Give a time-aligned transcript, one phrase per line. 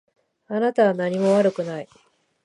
[0.47, 1.87] あなたは何も悪くない。